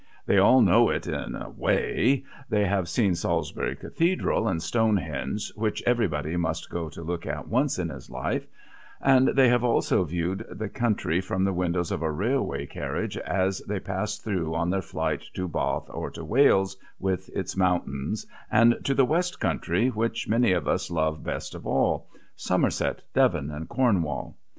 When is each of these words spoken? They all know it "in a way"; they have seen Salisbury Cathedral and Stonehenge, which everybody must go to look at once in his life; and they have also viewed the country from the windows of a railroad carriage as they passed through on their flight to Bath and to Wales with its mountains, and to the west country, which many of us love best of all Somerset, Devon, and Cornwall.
They 0.25 0.39
all 0.39 0.61
know 0.63 0.89
it 0.89 1.05
"in 1.05 1.35
a 1.35 1.51
way"; 1.51 2.23
they 2.49 2.65
have 2.65 2.89
seen 2.89 3.13
Salisbury 3.13 3.75
Cathedral 3.75 4.47
and 4.47 4.59
Stonehenge, 4.59 5.51
which 5.53 5.83
everybody 5.85 6.35
must 6.37 6.71
go 6.71 6.89
to 6.89 7.03
look 7.03 7.27
at 7.27 7.47
once 7.47 7.77
in 7.77 7.89
his 7.89 8.09
life; 8.09 8.47
and 8.99 9.27
they 9.27 9.47
have 9.49 9.63
also 9.63 10.03
viewed 10.03 10.43
the 10.49 10.69
country 10.69 11.21
from 11.21 11.43
the 11.43 11.53
windows 11.53 11.91
of 11.91 12.01
a 12.01 12.09
railroad 12.11 12.69
carriage 12.71 13.15
as 13.15 13.59
they 13.67 13.79
passed 13.79 14.23
through 14.23 14.55
on 14.55 14.71
their 14.71 14.81
flight 14.81 15.23
to 15.35 15.47
Bath 15.47 15.87
and 15.93 16.13
to 16.15 16.25
Wales 16.25 16.77
with 16.97 17.29
its 17.29 17.55
mountains, 17.55 18.25
and 18.49 18.83
to 18.83 18.95
the 18.95 19.05
west 19.05 19.39
country, 19.39 19.89
which 19.89 20.27
many 20.27 20.51
of 20.53 20.67
us 20.67 20.89
love 20.89 21.23
best 21.23 21.53
of 21.53 21.67
all 21.67 22.07
Somerset, 22.35 23.03
Devon, 23.13 23.51
and 23.51 23.69
Cornwall. 23.69 24.35